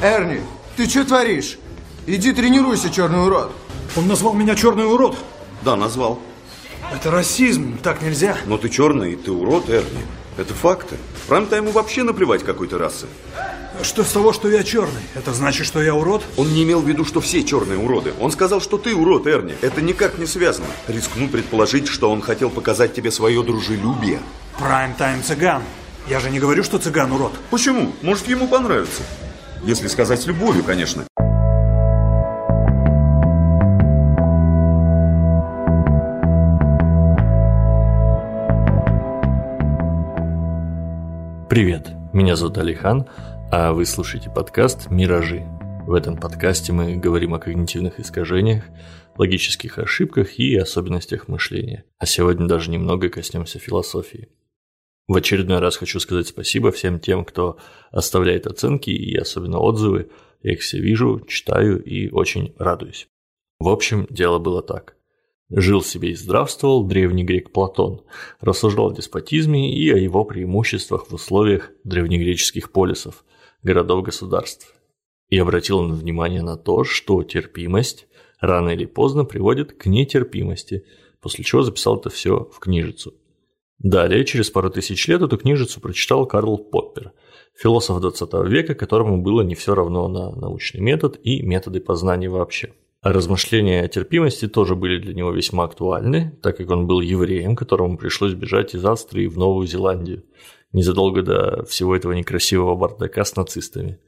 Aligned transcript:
Эрни, 0.00 0.40
ты 0.76 0.88
что 0.88 1.04
творишь? 1.04 1.58
Иди 2.06 2.32
тренируйся, 2.32 2.88
черный 2.88 3.24
урод. 3.24 3.50
Он 3.96 4.06
назвал 4.06 4.32
меня 4.32 4.54
черный 4.54 4.86
урод. 4.86 5.16
Да, 5.62 5.74
назвал. 5.74 6.20
Это 6.92 7.10
расизм, 7.10 7.76
так 7.82 8.00
нельзя. 8.00 8.36
Но 8.46 8.58
ты 8.58 8.68
черный, 8.68 9.16
ты 9.16 9.32
урод, 9.32 9.68
Эрни. 9.68 10.06
Это 10.36 10.54
факты. 10.54 10.96
Прайм-то 11.26 11.56
ему 11.56 11.72
вообще 11.72 12.04
наплевать 12.04 12.44
какой 12.44 12.68
то 12.68 12.78
расы. 12.78 13.06
Что 13.82 14.04
с 14.04 14.12
того, 14.12 14.32
что 14.32 14.48
я 14.48 14.62
черный? 14.62 15.02
Это 15.16 15.32
значит, 15.34 15.66
что 15.66 15.82
я 15.82 15.96
урод? 15.96 16.22
Он 16.36 16.52
не 16.52 16.62
имел 16.62 16.80
в 16.80 16.88
виду, 16.88 17.04
что 17.04 17.20
все 17.20 17.42
черные 17.42 17.78
уроды. 17.78 18.14
Он 18.20 18.30
сказал, 18.30 18.60
что 18.60 18.78
ты 18.78 18.94
урод, 18.94 19.26
Эрни. 19.26 19.56
Это 19.62 19.82
никак 19.82 20.16
не 20.18 20.26
связано. 20.26 20.68
Рискну 20.86 21.26
предположить, 21.26 21.88
что 21.88 22.10
он 22.10 22.20
хотел 22.20 22.50
показать 22.50 22.94
тебе 22.94 23.10
свое 23.10 23.42
дружелюбие. 23.42 24.20
Прайм-тайм 24.60 25.24
цыган. 25.24 25.62
Я 26.08 26.20
же 26.20 26.30
не 26.30 26.38
говорю, 26.38 26.62
что 26.62 26.78
цыган 26.78 27.10
урод. 27.10 27.32
Почему? 27.50 27.92
Может, 28.02 28.28
ему 28.28 28.46
понравится. 28.46 29.02
Если 29.64 29.88
сказать 29.88 30.20
с 30.22 30.26
любовью, 30.26 30.62
конечно. 30.64 31.04
Привет, 41.50 41.88
меня 42.12 42.36
зовут 42.36 42.58
Алихан, 42.58 43.08
а 43.50 43.72
вы 43.72 43.84
слушаете 43.84 44.30
подкаст 44.30 44.90
«Миражи». 44.90 45.44
В 45.86 45.94
этом 45.94 46.16
подкасте 46.16 46.72
мы 46.72 46.96
говорим 46.96 47.34
о 47.34 47.40
когнитивных 47.40 47.98
искажениях, 47.98 48.64
логических 49.16 49.78
ошибках 49.78 50.38
и 50.38 50.54
особенностях 50.56 51.26
мышления. 51.26 51.84
А 51.98 52.06
сегодня 52.06 52.46
даже 52.46 52.70
немного 52.70 53.08
коснемся 53.08 53.58
философии. 53.58 54.28
В 55.08 55.16
очередной 55.16 55.58
раз 55.58 55.78
хочу 55.78 55.98
сказать 56.00 56.28
спасибо 56.28 56.70
всем 56.70 57.00
тем, 57.00 57.24
кто 57.24 57.56
оставляет 57.90 58.46
оценки 58.46 58.90
и 58.90 59.16
особенно 59.16 59.58
отзывы. 59.58 60.10
Я 60.42 60.52
их 60.52 60.60
все 60.60 60.78
вижу, 60.80 61.24
читаю 61.26 61.82
и 61.82 62.10
очень 62.10 62.54
радуюсь. 62.58 63.08
В 63.58 63.68
общем, 63.68 64.06
дело 64.10 64.38
было 64.38 64.62
так. 64.62 64.96
Жил 65.50 65.80
себе 65.82 66.10
и 66.10 66.14
здравствовал 66.14 66.84
древний 66.84 67.24
грек 67.24 67.52
Платон, 67.52 68.02
рассуждал 68.40 68.90
о 68.90 68.94
деспотизме 68.94 69.74
и 69.74 69.90
о 69.90 69.96
его 69.96 70.26
преимуществах 70.26 71.06
в 71.06 71.14
условиях 71.14 71.70
древнегреческих 71.84 72.70
полисов, 72.70 73.24
городов-государств. 73.62 74.74
И 75.30 75.38
обратил 75.38 75.78
он 75.78 75.94
внимание 75.94 76.42
на 76.42 76.58
то, 76.58 76.84
что 76.84 77.22
терпимость 77.22 78.08
рано 78.40 78.70
или 78.70 78.84
поздно 78.84 79.24
приводит 79.24 79.72
к 79.72 79.86
нетерпимости, 79.86 80.84
после 81.22 81.44
чего 81.44 81.62
записал 81.62 81.98
это 81.98 82.10
все 82.10 82.50
в 82.52 82.58
книжицу. 82.58 83.14
Далее, 83.78 84.24
через 84.24 84.50
пару 84.50 84.70
тысяч 84.70 85.06
лет, 85.06 85.22
эту 85.22 85.38
книжицу 85.38 85.80
прочитал 85.80 86.26
Карл 86.26 86.58
Поппер, 86.58 87.12
философ 87.54 88.00
20 88.00 88.32
века, 88.48 88.74
которому 88.74 89.22
было 89.22 89.42
не 89.42 89.54
все 89.54 89.74
равно 89.74 90.08
на 90.08 90.30
научный 90.34 90.80
метод 90.80 91.18
и 91.22 91.42
методы 91.42 91.80
познания 91.80 92.28
вообще. 92.28 92.72
А 93.00 93.12
размышления 93.12 93.84
о 93.84 93.88
терпимости 93.88 94.48
тоже 94.48 94.74
были 94.74 94.98
для 94.98 95.14
него 95.14 95.30
весьма 95.30 95.64
актуальны, 95.64 96.36
так 96.42 96.56
как 96.56 96.68
он 96.70 96.88
был 96.88 97.00
евреем, 97.00 97.54
которому 97.54 97.96
пришлось 97.96 98.34
бежать 98.34 98.74
из 98.74 98.84
Австрии 98.84 99.28
в 99.28 99.38
Новую 99.38 99.68
Зеландию, 99.68 100.24
незадолго 100.72 101.22
до 101.22 101.64
всего 101.64 101.94
этого 101.94 102.12
некрасивого 102.12 102.74
бардака 102.74 103.24
с 103.24 103.36
нацистами. 103.36 104.00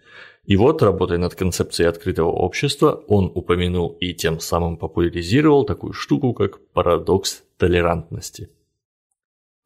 И 0.44 0.56
вот, 0.56 0.82
работая 0.82 1.18
над 1.18 1.36
концепцией 1.36 1.88
открытого 1.88 2.30
общества, 2.30 3.04
он 3.06 3.30
упомянул 3.32 3.96
и 4.00 4.14
тем 4.14 4.40
самым 4.40 4.76
популяризировал 4.76 5.64
такую 5.64 5.92
штуку, 5.92 6.32
как 6.34 6.58
парадокс 6.72 7.44
толерантности. 7.56 8.48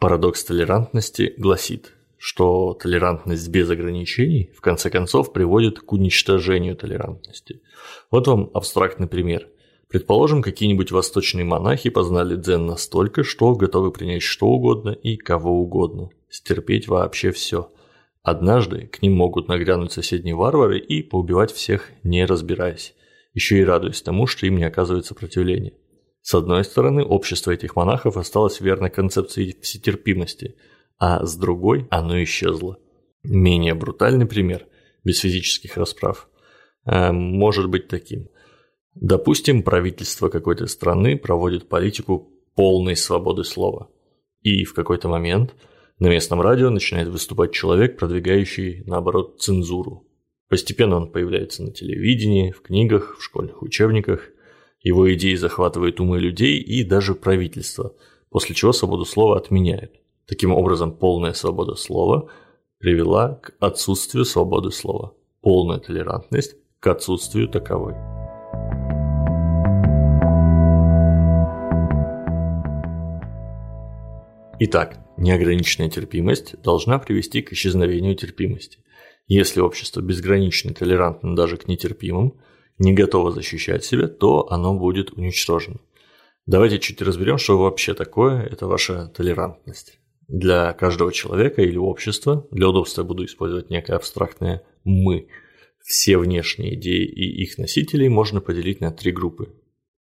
Парадокс 0.04 0.44
толерантности 0.44 1.32
гласит, 1.38 1.94
что 2.18 2.74
толерантность 2.74 3.48
без 3.48 3.70
ограничений 3.70 4.50
в 4.54 4.60
конце 4.60 4.90
концов 4.90 5.32
приводит 5.32 5.80
к 5.80 5.90
уничтожению 5.94 6.76
толерантности. 6.76 7.62
Вот 8.10 8.26
вам 8.26 8.50
абстрактный 8.52 9.06
пример. 9.06 9.48
Предположим, 9.88 10.42
какие-нибудь 10.42 10.90
восточные 10.90 11.46
монахи 11.46 11.88
познали 11.88 12.36
дзен 12.36 12.66
настолько, 12.66 13.24
что 13.24 13.54
готовы 13.54 13.92
принять 13.92 14.20
что 14.20 14.46
угодно 14.48 14.90
и 14.90 15.16
кого 15.16 15.58
угодно, 15.58 16.10
стерпеть 16.28 16.86
вообще 16.86 17.30
все. 17.30 17.72
Однажды 18.22 18.88
к 18.88 19.00
ним 19.00 19.14
могут 19.14 19.48
нагрянуть 19.48 19.92
соседние 19.92 20.34
варвары 20.34 20.80
и 20.80 21.02
поубивать 21.02 21.50
всех, 21.50 21.90
не 22.02 22.26
разбираясь, 22.26 22.94
еще 23.32 23.58
и 23.58 23.64
радуясь 23.64 24.02
тому, 24.02 24.26
что 24.26 24.44
им 24.44 24.58
не 24.58 24.64
оказывает 24.64 25.06
сопротивления. 25.06 25.72
С 26.24 26.34
одной 26.34 26.64
стороны, 26.64 27.04
общество 27.04 27.52
этих 27.52 27.76
монахов 27.76 28.16
осталось 28.16 28.60
верно 28.60 28.90
концепции 28.90 29.56
всетерпимости– 29.60 30.56
а 30.98 31.24
с 31.24 31.36
другой 31.36 31.86
оно 31.90 32.22
исчезло. 32.22 32.78
Менее 33.22 33.74
брутальный 33.74 34.26
пример, 34.26 34.66
без 35.02 35.18
физических 35.20 35.76
расправ, 35.76 36.28
э, 36.86 37.12
может 37.12 37.68
быть 37.68 37.88
таким. 37.88 38.28
Допустим, 38.94 39.62
правительство 39.62 40.28
какой-то 40.28 40.66
страны 40.66 41.18
проводит 41.18 41.68
политику 41.68 42.30
полной 42.54 42.96
свободы 42.96 43.44
слова. 43.44 43.90
И 44.42 44.64
в 44.64 44.74
какой-то 44.74 45.08
момент 45.08 45.54
на 45.98 46.08
местном 46.08 46.40
радио 46.40 46.70
начинает 46.70 47.08
выступать 47.08 47.52
человек, 47.52 47.98
продвигающий, 47.98 48.84
наоборот, 48.86 49.40
цензуру. 49.40 50.06
Постепенно 50.48 50.96
он 50.96 51.10
появляется 51.10 51.62
на 51.62 51.72
телевидении, 51.72 52.52
в 52.52 52.60
книгах, 52.60 53.16
в 53.18 53.24
школьных 53.24 53.62
учебниках. 53.62 54.28
Его 54.84 55.12
идеи 55.14 55.34
захватывают 55.34 55.98
умы 55.98 56.18
людей 56.20 56.58
и 56.58 56.84
даже 56.84 57.14
правительство, 57.14 57.94
после 58.28 58.54
чего 58.54 58.72
свободу 58.72 59.06
слова 59.06 59.38
отменяют. 59.38 59.92
Таким 60.26 60.52
образом, 60.52 60.92
полная 60.92 61.32
свобода 61.32 61.74
слова 61.74 62.28
привела 62.78 63.36
к 63.36 63.54
отсутствию 63.60 64.26
свободы 64.26 64.70
слова. 64.70 65.14
Полная 65.40 65.78
толерантность 65.78 66.56
к 66.80 66.86
отсутствию 66.86 67.48
таковой. 67.48 67.94
Итак, 74.60 74.98
неограниченная 75.16 75.88
терпимость 75.88 76.60
должна 76.62 76.98
привести 76.98 77.40
к 77.40 77.54
исчезновению 77.54 78.16
терпимости. 78.16 78.80
Если 79.28 79.60
общество 79.60 80.02
безгранично 80.02 80.74
толерантно 80.74 81.34
даже 81.34 81.56
к 81.56 81.68
нетерпимым, 81.68 82.38
не 82.78 82.92
готово 82.92 83.32
защищать 83.32 83.84
себя, 83.84 84.08
то 84.08 84.50
оно 84.50 84.74
будет 84.74 85.12
уничтожено. 85.12 85.80
Давайте 86.46 86.78
чуть 86.78 87.00
разберем, 87.02 87.38
что 87.38 87.58
вообще 87.58 87.94
такое 87.94 88.42
это 88.42 88.66
ваша 88.66 89.08
толерантность 89.08 89.98
для 90.28 90.72
каждого 90.72 91.12
человека 91.12 91.62
или 91.62 91.76
общества, 91.76 92.46
для 92.50 92.68
удобства 92.68 93.02
я 93.02 93.06
буду 93.06 93.24
использовать 93.24 93.70
некое 93.70 93.94
абстрактное 93.94 94.62
«мы», 94.84 95.28
все 95.82 96.16
внешние 96.16 96.76
идеи 96.76 97.04
и 97.04 97.42
их 97.42 97.58
носителей 97.58 98.08
можно 98.08 98.40
поделить 98.40 98.80
на 98.80 98.90
три 98.90 99.12
группы. 99.12 99.54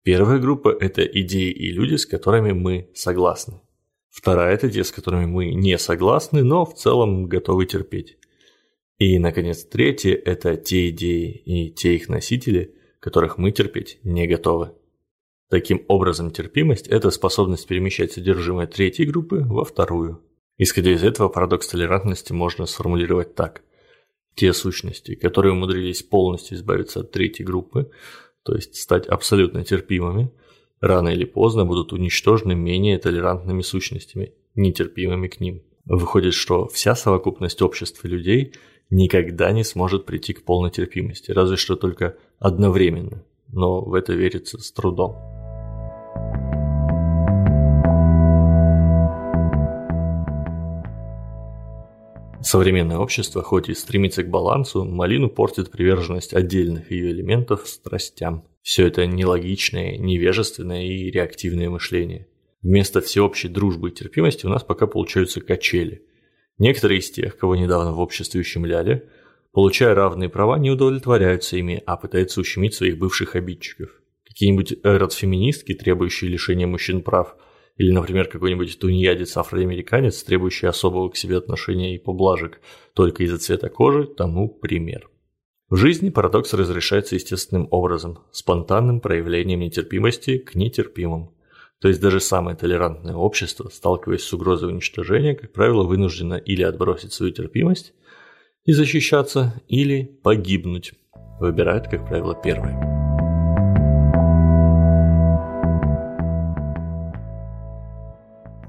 Первая 0.03 0.38
группа– 0.40 0.75
это 0.80 1.03
идеи 1.03 1.51
и 1.51 1.72
люди, 1.72 1.96
с 1.96 2.06
которыми 2.06 2.51
мы 2.51 2.90
согласны. 2.94 3.62
Вторая– 4.09 4.53
это 4.56 4.69
те, 4.69 4.84
с 4.84 4.91
которыми 4.91 5.25
мы 5.25 5.53
не 5.53 5.78
согласны, 5.78 6.44
но 6.44 6.66
в 6.66 6.74
целом 6.74 7.28
готовы 7.28 7.66
терпеть. 7.66 8.18
И, 9.00 9.18
наконец, 9.18 9.64
третье– 9.64 10.14
это 10.26 10.58
те 10.58 10.90
идеи 10.90 11.32
и 11.46 11.72
те 11.72 11.96
их 11.96 12.10
носители, 12.10 12.76
которых 13.00 13.38
мы 13.38 13.52
терпеть 13.52 13.98
не 14.04 14.28
готовы. 14.28 14.74
Таким 15.50 15.86
образом, 15.88 16.32
терпимость– 16.32 16.88
это 16.90 17.10
способность 17.10 17.66
перемещать 17.66 18.12
содержимое 18.12 18.68
третьей 18.68 19.06
группы 19.06 19.38
во 19.46 19.64
вторую. 19.64 20.22
Исходя 20.58 20.92
из 20.92 21.04
этого, 21.04 21.30
парадокс 21.30 21.70
толерантности 21.70 22.34
можно 22.34 22.66
сформулировать 22.66 23.36
так. 23.36 23.64
Те 24.36 24.52
сущности, 24.52 25.16
которые 25.16 25.54
умудрились 25.54 26.04
полностью 26.04 26.58
избавиться 26.58 27.00
от 27.00 27.12
третьей 27.12 27.46
группы, 27.46 27.90
то 28.44 28.54
есть 28.54 28.76
стать 28.76 29.08
абсолютно 29.08 29.64
терпимыми, 29.64 30.30
рано 30.81 31.08
или 31.08 31.24
поздно 31.24 31.66
будут 31.66 31.94
уничтожены 31.94 32.54
менее 32.54 33.00
толерантными 33.00 33.62
сущностями, 33.62 34.34
нетерпимыми 34.56 35.30
к 35.30 35.40
ним. 35.40 35.64
Выходит, 35.86 36.34
что 36.34 36.68
вся 36.68 36.96
совокупность 36.96 37.62
обществ 37.62 38.04
и 38.04 38.10
людей 38.10 38.54
никогда 38.90 39.52
не 39.52 39.64
сможет 39.64 40.06
прийти 40.06 40.34
к 40.34 40.44
полной 40.44 40.72
терпимости, 40.72 41.32
разве 41.32 41.58
что 41.58 41.76
только 41.76 42.18
одновременно, 42.40 43.24
но 43.48 43.81
в 43.81 43.94
это 43.94 44.13
верится 44.13 44.58
с 44.58 44.72
трудом. 44.72 45.16
Современное 52.42 52.98
общество, 52.98 53.44
хоть 53.44 53.68
и 53.68 53.74
стремится 53.74 54.24
к 54.24 54.30
балансу, 54.30 54.86
малину 54.86 55.30
портит 55.30 55.69
приверженность 55.72 56.34
отдельных 56.34 56.90
ее 56.90 57.12
элементов 57.12 57.68
страстям. 57.68 58.46
Все 58.62 58.88
это 58.88 59.06
нелогичное, 59.06 59.98
невежественное 59.98 60.86
и 60.86 61.12
реактивное 61.12 61.69
мышление. 61.69 62.28
Вместо 62.62 63.02
всеобщей 63.02 63.50
дружбы 63.50 63.90
и 63.90 63.94
терпимости 63.94 64.46
у 64.46 64.50
нас 64.50 64.63
пока 64.63 64.88
получаются 64.88 65.42
качели. 65.42 66.06
Некоторые 66.60 67.00
из 67.00 67.10
тех, 67.10 67.38
кого 67.38 67.56
недавно 67.56 67.94
в 67.94 68.00
обществе 68.00 68.42
ущемляли, 68.42 69.10
получая 69.52 69.96
равные 69.96 70.30
права, 70.30 70.60
не 70.60 70.70
удовлетворяются 70.70 71.58
ими, 71.58 71.82
а 71.86 71.98
пытаются 71.98 72.40
ущемить 72.42 72.76
своих 72.76 73.00
бывших 73.00 73.36
обидчиков. 73.36 73.90
Какие-нибудь 74.28 74.76
эротфеминистки, 74.84 75.74
требующие 75.74 76.30
лишения 76.30 76.68
мужчин 76.68 77.02
прав– 77.02 77.36
или, 77.80 77.94
например, 77.94 78.28
какой-нибудь 78.28 78.78
тунеядец-афроамериканец, 78.78 80.22
требующий 80.24 80.68
особого 80.68 81.10
к 81.10 81.16
себе 81.16 81.38
отношения 81.38 81.96
и 81.96 81.98
поблажек 81.98 82.60
только 82.94 83.24
из-за 83.24 83.38
цвета 83.38 83.70
кожи, 83.70 84.06
тому 84.06 84.50
пример. 84.50 85.10
В 85.70 85.78
жизни 85.78 86.10
парадокс 86.10 86.54
разрешается 86.54 87.16
естественным 87.16 87.70
образом, 87.72 88.20
спонтанным 88.32 89.00
проявлением 89.00 89.62
нетерпимости 89.62 90.40
к 90.40 90.56
нетерпимым. 90.56 91.32
То 91.81 91.88
есть 91.88 92.02
даже 92.02 92.20
самое 92.20 92.58
толерантное 92.58 93.16
общество, 93.16 93.70
сталкиваясь 93.70 94.24
с 94.24 94.34
угрозой 94.34 94.70
уничтожения, 94.70 95.34
как 95.34 95.54
правило, 95.54 95.84
вынуждено 95.84 96.34
или 96.34 96.62
отбросить 96.62 97.14
свою 97.14 97.31
терпимость 97.31 97.94
и 98.66 98.74
защищаться, 98.74 99.62
или 99.70 100.04
погибнуть. 100.04 100.94
Выбирают, 101.40 101.88
как 101.88 102.06
правило, 102.06 102.36
первое. 102.36 102.78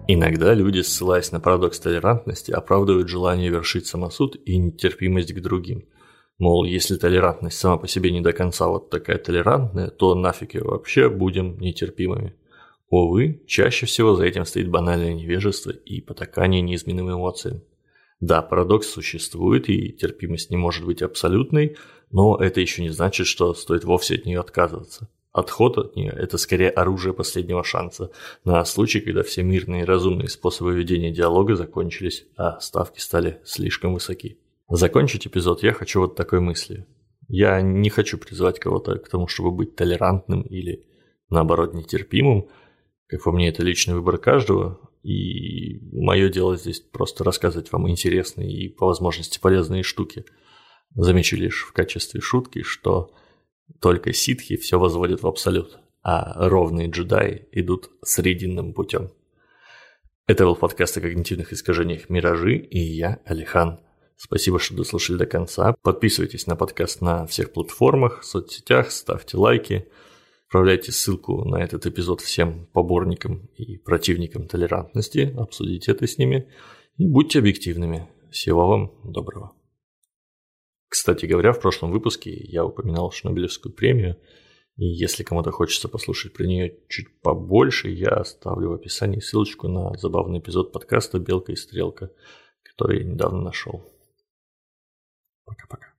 Иногда 0.06 0.54
люди, 0.54 0.80
ссылаясь 0.80 1.32
на 1.32 1.40
парадокс 1.40 1.80
толерантности, 1.80 2.52
оправдывают 2.52 3.08
желание 3.08 3.50
вершить 3.50 3.86
самосуд 3.86 4.36
и 4.44 4.56
нетерпимость 4.56 5.32
к 5.32 5.40
другим. 5.40 5.84
Мол, 6.38 6.64
если 6.64 6.96
толерантность 6.96 7.58
сама 7.58 7.76
по 7.76 7.86
себе 7.86 8.12
не 8.12 8.20
до 8.20 8.32
конца 8.32 8.68
вот 8.68 8.88
такая 8.88 9.18
толерантная, 9.18 9.88
то 9.90 10.14
нафиг 10.14 10.54
ее 10.54 10.62
вообще 10.62 11.08
будем 11.08 11.58
нетерпимыми. 11.58 12.34
Увы, 12.90 13.40
чаще 13.46 13.86
всего 13.86 14.16
за 14.16 14.24
этим 14.24 14.44
стоит 14.44 14.68
банальное 14.68 15.14
невежество 15.14 15.70
и 15.70 16.00
потакание 16.00 16.60
неизменным 16.60 17.08
эмоциям. 17.08 17.62
Да, 18.18 18.42
парадокс 18.42 18.88
существует, 18.88 19.70
и 19.70 19.92
терпимость 19.92 20.50
не 20.50 20.56
может 20.56 20.84
быть 20.84 21.00
абсолютной, 21.00 21.76
но 22.10 22.36
это 22.36 22.60
еще 22.60 22.82
не 22.82 22.90
значит, 22.90 23.28
что 23.28 23.54
стоит 23.54 23.84
вовсе 23.84 24.16
от 24.16 24.26
нее 24.26 24.40
отказываться. 24.40 25.08
Отход 25.32 25.78
от 25.78 25.94
нее– 25.94 26.12
это 26.18 26.36
скорее 26.36 26.70
оружие 26.70 27.14
последнего 27.14 27.62
шанса 27.62 28.10
на 28.44 28.64
случай, 28.64 29.00
когда 29.00 29.22
все 29.22 29.44
мирные 29.44 29.82
и 29.82 29.86
разумные 29.86 30.28
способы 30.28 30.74
ведения 30.74 31.12
диалога 31.12 31.54
закончились, 31.54 32.26
а 32.36 32.58
ставки 32.58 32.98
стали 32.98 33.40
слишком 33.44 33.94
высоки. 33.94 34.38
Закончить 34.68 35.28
эпизод 35.28 35.62
я 35.62 35.72
хочу 35.72 36.00
вот 36.00 36.16
такой 36.16 36.40
мыслью. 36.40 36.86
Я 37.28 37.60
не 37.60 37.88
хочу 37.88 38.18
призывать 38.18 38.58
кого-то 38.58 38.96
к 38.98 39.08
тому, 39.08 39.28
чтобы 39.28 39.52
быть 39.52 39.76
толерантным 39.76 40.42
или, 40.42 40.84
наоборот, 41.30 41.72
нетерпимым– 41.74 42.48
как 43.10 43.24
по 43.24 43.32
мне, 43.32 43.48
это 43.48 43.64
личный 43.64 43.94
выбор 43.94 44.18
каждого, 44.18 44.78
и 45.02 45.80
мое 45.92 46.28
дело 46.28 46.56
здесь 46.56 46.78
просто 46.80 47.24
рассказывать 47.24 47.72
вам 47.72 47.90
интересные 47.90 48.52
и 48.52 48.68
по 48.68 48.86
возможности 48.86 49.40
полезные 49.40 49.82
штуки. 49.82 50.24
Замечу 50.94 51.36
лишь 51.36 51.64
в 51.64 51.72
качестве 51.72 52.20
шутки, 52.20 52.62
что 52.62 53.12
только 53.80 54.12
ситхи 54.12 54.56
все 54.56 54.78
возводят 54.78 55.22
в 55.22 55.26
абсолют, 55.26 55.80
а 56.02 56.48
ровные 56.48 56.88
джедаи 56.88 57.48
идут 57.50 57.90
срединным 58.02 58.74
путем. 58.74 59.10
Это 60.28 60.44
был 60.44 60.54
подкаст 60.54 60.96
о 60.98 61.00
когнитивных 61.00 61.52
искажениях 61.52 62.08
«Миражи» 62.08 62.56
и 62.56 62.78
я, 62.78 63.18
Алихан. 63.24 63.80
Спасибо, 64.16 64.60
что 64.60 64.76
дослушали 64.76 65.16
до 65.16 65.26
конца. 65.26 65.74
Подписывайтесь 65.82 66.46
на 66.46 66.54
подкаст 66.54 67.00
на 67.00 67.26
всех 67.26 67.52
платформах, 67.52 68.22
соцсетях, 68.22 68.92
ставьте 68.92 69.36
лайки– 69.36 69.88
Отправляйте 70.50 70.90
ссылку 70.90 71.44
на 71.44 71.62
этот 71.62 71.86
эпизод 71.86 72.20
всем 72.20 72.66
поборникам 72.72 73.46
и 73.54 73.78
противникам 73.78 74.48
толерантности, 74.48 75.32
обсудите 75.38 75.92
это 75.92 76.08
с 76.08 76.18
ними 76.18 76.52
и 76.96 77.06
будьте 77.06 77.38
объективными. 77.38 78.08
Всего 78.32 78.66
вам 78.66 78.92
доброго. 79.04 79.52
Кстати 80.88 81.26
говоря, 81.26 81.52
в 81.52 81.60
прошлом 81.60 81.92
выпуске 81.92 82.32
я 82.32 82.64
упоминал 82.64 83.12
Шнобелевскую 83.12 83.72
премию, 83.72 84.16
и 84.74 84.86
если 84.86 85.22
кому-то 85.22 85.52
хочется 85.52 85.88
послушать 85.88 86.32
про 86.32 86.44
нее 86.44 86.80
чуть 86.88 87.20
побольше, 87.20 87.88
я 87.88 88.08
оставлю 88.08 88.70
в 88.70 88.72
описании 88.72 89.20
ссылочку 89.20 89.68
на 89.68 89.96
забавный 89.98 90.40
эпизод 90.40 90.72
подкаста 90.72 91.20
«Белка 91.20 91.52
и 91.52 91.56
стрелка», 91.56 92.10
который 92.64 93.04
я 93.04 93.04
недавно 93.04 93.40
нашел. 93.40 93.88
Пока-пока. 95.44 95.89